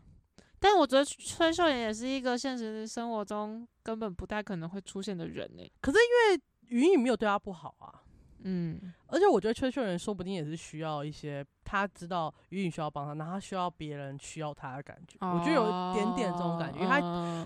[0.59, 8.03] 但我觉得崔秀妍也是一个现实生活中根本不太可能会出现的人呢、可是因为云影没有对他不好啊。
[8.43, 15.17] 嗯，而且我觉得崔秀仁说不定也是需要一些他知道雨雨需要帮他，然后他需要别人需要他的感觉。
[15.19, 16.99] 我觉得有一点点这种感觉，因为他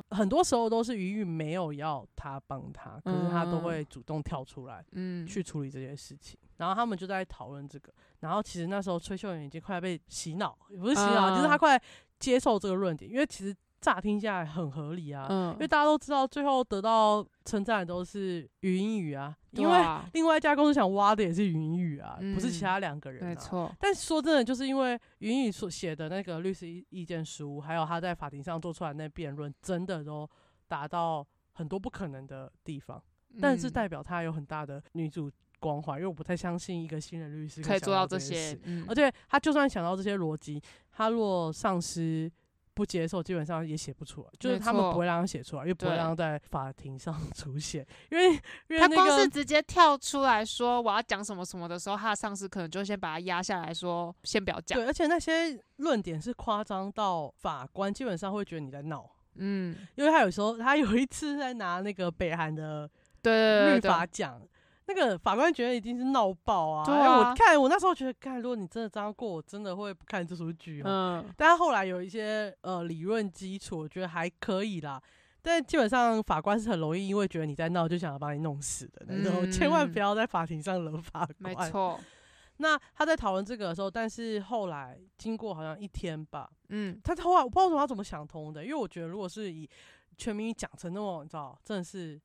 [0.10, 3.62] 他很多时候都是雨雨没有要他帮他，可是他都嗯。
[3.64, 5.26] 会主动跳出来嗯。
[5.26, 6.38] 去处理这件事情。
[6.58, 11.82] 然后他们就在讨论这个，然后其实那时候崔秀妍已经快被洗脑，也不是洗脑，就是他嗯快
[12.20, 15.28] 接受这个论点，因为其实乍听下来很合理啊。
[15.30, 19.80] 嗯因为大家都知道，最后得到称赞的都是云雨啊，因为
[20.14, 23.28] 另外一家公司想挖的也是云雨啊，不是其嗯他两个人、啊。
[23.28, 30.28] 没错，但说真的，就是因为云雨所写的那个律师意意见书，还有他在法庭上做出来的那辩论，真的都
[30.68, 33.04] 达到很多不可能的地方。
[33.42, 42.32] 但是嗯代表他有很大的女主光环，因为我不太相信一个新人律师可以做到这些，嗯而且他就算想到这些逻辑，他若上司
[42.74, 54.80] 不接受，基本上也写不出来，就是他们不会让他写出来，又不会让他在法庭上 出现，因为因为他那个光是直接跳出来说我要讲什么什么的时候，他的上司可能就先把他压下来说，先不要讲。
[54.80, 59.10] 对，而且那些论点是夸张到法官基本上会觉得你在闹。
[59.36, 62.90] 嗯，因为他有时候，他有一次在拿那个北韩的
[63.22, 64.40] 对对律对对，法讲，
[64.86, 66.86] 那个法官觉得一定是闹爆啊。
[66.86, 70.86] 对啊我啊看我那时候觉得，看如果你真的这样过，我真的会不看这出剧哦。
[71.26, 75.02] 嗯，但是后来有一些呃理论基础，我觉得还可以啦。
[75.42, 81.70] 但基本上法官是很容易因为觉得你在闹，就想要把你弄死的那种，千万不嗯要在法庭上惹法没官。
[81.70, 82.00] 错，
[82.58, 89.70] 那他在讨论这个的时候，但是后来经过好像一天吧，嗯，他后来我不知道他怎么想通的，因为我觉得如果是以
[90.18, 92.22] 全民语讲成那种，你知道，真的是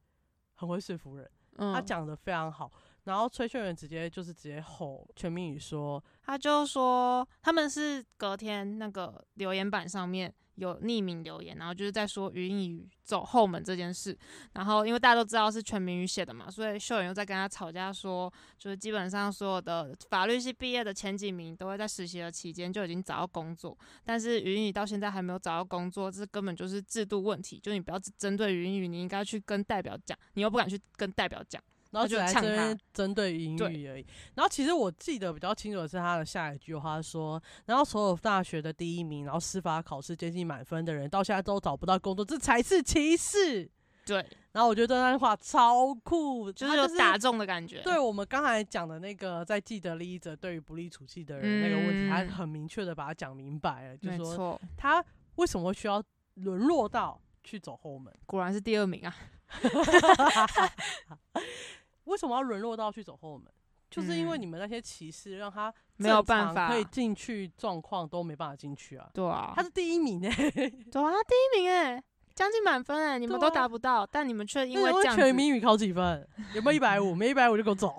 [0.55, 2.71] 很会说服人，他讲的非常好。
[3.05, 14.17] 然后崔秀媛直接就是直接吼全明宇说，他就说他们是隔天那个留言板上面有匿名留言，然后就是在说云雨走后门这件事。
[14.53, 27.61] 然后因为大家都知道是全民语写的嘛，所以秀妍又在跟他吵架说，就是基本上所有的法律系毕业的前几名都会在实习的期间就已经找到工作，但是云雨到现在还没有找到工作，这根本就是制度问题。
[27.63, 31.63] 就你不要只针对云雨，你应该去跟代表讲，你又不敢去跟代表讲。
[31.91, 34.07] 然后就呛来这边针对英语而已。
[34.35, 43.71] 然后其实我记得比较清楚的是他的下一句话说，然后所有大学的第一名，然后司法考试接近满分的人，到现在都找不到工作，这才是歧视。
[44.05, 47.83] 对，然后我觉得那句话超酷，就是有打中的感觉。
[47.83, 56.03] 对我们刚才讲的那个在既得利益者对于不利处境的人那个问题，他嗯很明确的把它讲明白了，就说，他为什么会需要
[56.37, 58.11] 沦落到去走后门？
[58.25, 59.15] 果然是第二名啊。
[62.05, 63.47] 为什么要沦落到去走后门？
[63.91, 69.09] 就是因为嗯你们那些歧视，让他没有办法可以进去状况都没办法进去啊。
[69.15, 72.03] 对啊，他是第一名呢、 对啊，第一名哎，
[72.35, 76.29] 将近满分哎，你们都达不到，但你们却因为那这样子，全民语考几分？
[76.55, 77.15] 有没有一百五？
[77.15, 77.95] 没一百五就给我走。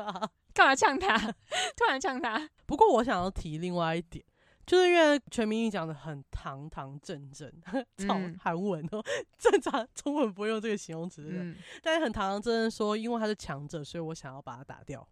[0.54, 1.18] 干嘛呛他？
[1.76, 4.24] 突然呛他，不过我想要提另外一点，
[4.66, 7.48] 就是因为全民语讲的很堂堂正正，
[7.98, 9.00] 操嗯韩文哦，
[9.38, 11.22] 正常中文不会用这个形容词，
[11.82, 15.06] 但是很堂堂正正说，因为他是强者，所以我想要把他打掉。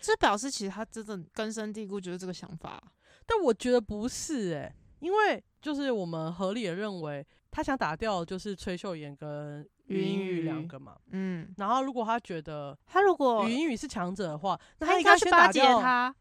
[0.00, 2.82] 这表示其实他真的根深蒂固就是这个想法啊。
[3.24, 10.96] 但我觉得不是诶、因为就是我们合理的认为，他想打掉就是崔秀妍跟云云雨雨两个嘛。
[11.10, 16.14] 嗯，然后如果他觉得他如果云雨是强者的话，那他应应该去巴结他，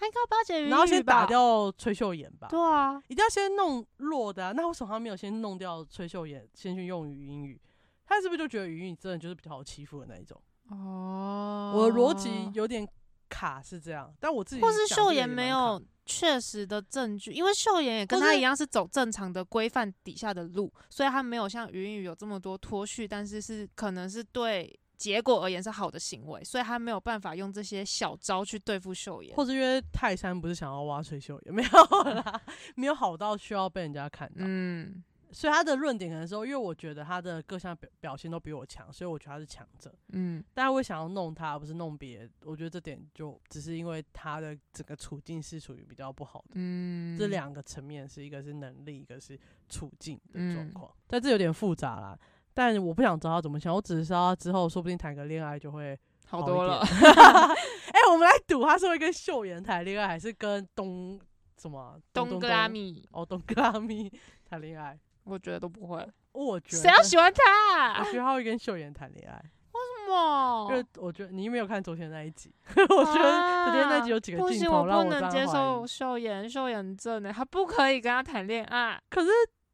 [0.00, 1.26] 他应该要巴结云雨然后先打。
[1.26, 2.48] 掉崔秀妍吧。
[2.48, 7.60] 对啊，一定要先弄弱的、啊，那为什么他没有先弄掉崔秀妍，先去用于云雨？
[8.06, 10.40] 他是不是就觉得云雨真的就是比较好欺负的那一种？
[10.70, 12.88] 哦我的逻辑有点
[13.28, 29.34] 卡是这样，但我自己或是秀妍没有确实的证据，因为秀妍也跟他一样是走正常的规范底下的路，所以他没有像云雨有这么多脱序，但是是可能是对结果而言是好的行为，所以他没有办法用这些小招去对付秀妍。
[29.34, 32.42] 或是因为泰山不是想要挖崔秀妍， 没有啦，
[32.76, 39.90] 没有好到需要被人家看到，嗯，所以他的论点可能说，因为我觉得他的各项表表现都比我强，所以我觉得他是强者。
[40.12, 42.30] 嗯大家会想要弄他，而不是弄别人。
[42.44, 46.50] 我觉得这点就只是因为他的整个处境是属于比较不好的。
[46.56, 52.18] 嗯，这两个层面是一个是能力，一个是处境的状嗯况，但这有点复杂啦。
[52.60, 55.98] 但我不想知道他怎么想，我只是知道他之后说不定谈个恋爱就会
[56.28, 56.80] 好多了。
[56.84, 61.18] 哎、我们来赌，他是会跟秀妍谈恋爱，还是跟东
[61.58, 64.12] 什么啊东格拉米，哦东格拉米
[64.46, 64.98] 谈恋爱？
[65.24, 68.04] 我觉得都不会，我觉得谁要喜欢他我？
[68.04, 69.42] 觉得他会跟秀妍谈恋爱。
[69.72, 70.66] 为什么？
[70.70, 75.46] 因为我觉得你没有看昨天那一集， 我觉得昨天那集有几个镜头让我不能接。
[75.46, 79.00] 受秀妍，秀妍真的，他不可以跟他谈恋爱。
[79.08, 79.28] 可是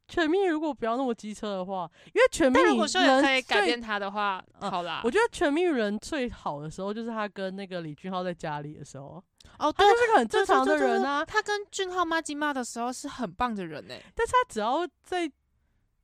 [0.09, 5.11] 全民如果不要那么机车的话，因为全民但如果说也可以改变他的话，嗯好啦我。
[5.11, 9.23] 觉得全民人最好的时候就是他跟那个李俊浩在家里的时候，
[9.59, 11.25] 哦，对，他就是个很正常的人啊。
[11.25, 15.25] 他跟俊浩妈鸡骂的时候是很棒的人呢，但是他只要在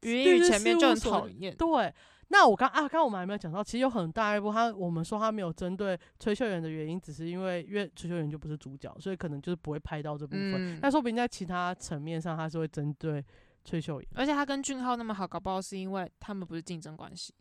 [0.00, 1.54] 语音前面就很讨厌。
[1.54, 1.94] 对，
[2.28, 10.54] 那我刚啊，刚刚我们还没有讲到，其实有很大一部他我们说他没有针对崔秀妍的原因，只是因为因为崔秀妍就不是主角，所以可能就是不会拍到这部分。
[10.56, 13.22] 嗯，但说不定在其他层面上，他是会针对
[13.64, 14.10] 崔秀妍。
[14.14, 17.34] 而且他跟俊浩那么好，搞不好是因为他们不是竞争关系，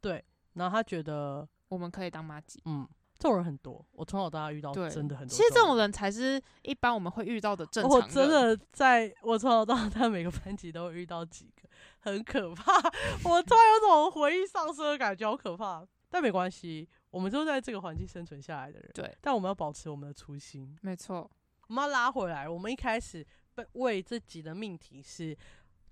[0.00, 0.24] 对
[0.54, 2.62] 然后他觉得，我们可以当妈鸡。
[2.64, 5.30] 嗯，这种人很多，我从小到大遇到对，真的很多。
[5.30, 8.08] 其实这种人才是一般我们会遇到的正 常人。
[8.08, 11.68] 我真的在我从小到大每个班级都会遇到几个，
[12.00, 12.72] 很可怕。
[13.28, 15.86] 我突然有种回忆丧失的感觉，好可怕。
[16.08, 18.90] 但没关系，我们都在这个环境生存下来的人。
[18.94, 20.74] 对，但我们要保持我们的初心。
[20.80, 21.28] 没错，
[21.66, 25.36] 我们要拉回来，我们一开始被为这集的命题是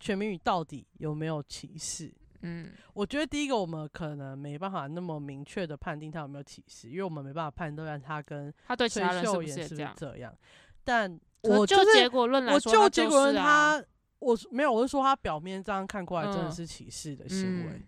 [0.05, 2.13] 全民语到底有没有歧视？
[2.43, 9.95] 嗯，我觉得第一个，我们可能没办法那么明确的判定他有没有歧视，因为我们没办法判断他跟他对其崔他人是不是这样？
[9.97, 10.37] 这样。
[10.85, 13.87] 但我就结果论来我说，就结果论是啊，他，
[14.19, 17.73] 我没有，我是说他表面这样看过来真的嗯是歧视的行为。
[17.73, 17.83] 嗯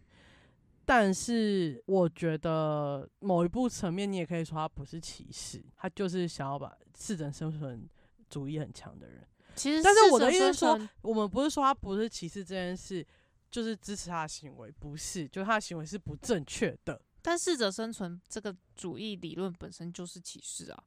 [0.88, 7.86] 但是我觉得某一部层面，你也可以说他不是歧视，他就是想要把适者生存
[8.30, 9.26] 主义很强的人。
[9.56, 13.04] 其实但是我的意思是说，我们不是说他不是歧视这件事，
[13.50, 17.00] 就是支持他的行为，不是，就是他的行为是不正确的。
[17.22, 20.84] 但适者生存这个主义理论本身就是歧视啊，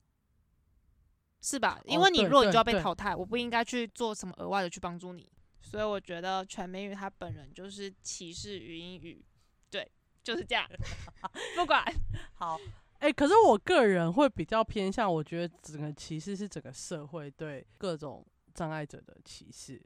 [1.41, 1.82] 是吧？
[1.86, 5.30] 因为你弱，你就要被淘汰，我不应该去做什么额外的去帮助你。
[5.61, 9.24] 所以我觉得全美语他本人就是歧视语音语，
[9.70, 9.86] 对，
[10.24, 10.65] 就是这样，
[11.57, 11.84] 不管。
[12.34, 12.57] 好，
[12.99, 18.26] 哎、可是我个人会比较偏向，我觉得整个歧视是整个社会对各种
[18.60, 19.82] 障碍者的歧视。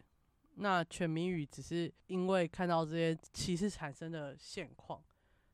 [0.55, 5.03] 那全民语只是因为看到这些歧视产生的现况，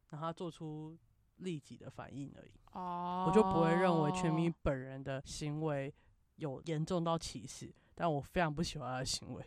[0.10, 0.98] 然后他做出
[1.38, 2.52] 立即的反应而已。
[2.72, 5.94] 哦我就不会认为全民本人的行为
[6.38, 9.44] 有严重到歧视，但我非常不喜欢他的行为。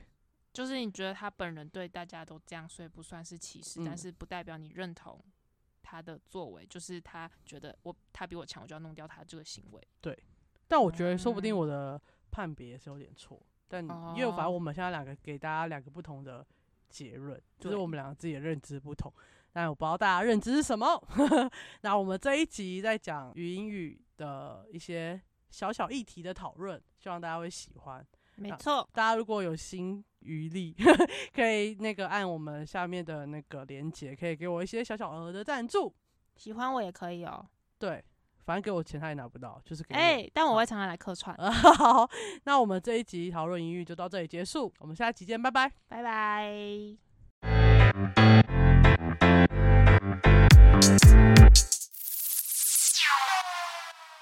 [0.52, 5.18] 就是你觉得他本人对大家都这样，所以不算是歧视，嗯但是不代表你认同
[5.82, 9.88] 他的作为，就是他觉得我他比我强，我就要弄掉他这个行为。
[10.00, 10.18] 对
[10.68, 12.00] 但我觉得说不定嗯我的
[12.30, 13.40] 判别是有点错，
[13.72, 13.82] 但
[14.14, 16.46] 因为反哦正我们现在两个给大家两个不同的
[16.90, 19.10] 结论，就是我们两个自己的认知不同，
[19.50, 21.02] 但我不知道大家认知是什么。
[21.80, 25.18] 那我们这一集在讲语音语的一些
[25.48, 27.98] 小小议题的讨论，希望大家会喜欢。
[27.98, 28.06] 啊
[28.36, 30.74] 没错，大家如果有心余力，
[31.34, 35.94] 可以那个按我们下面的那个连接，可以给我一些小小额的赞助。
[36.36, 37.46] 喜欢我也可以哦。
[37.78, 38.02] 对，
[38.44, 39.94] 反正给我钱他也拿不到，就是给
[40.34, 42.08] 但我会常常来客串，呃 好，
[42.44, 45.72] 那我们这一集讨论音乐就到这里结束，我们下期见，拜拜。
[45.88, 46.52] 拜拜。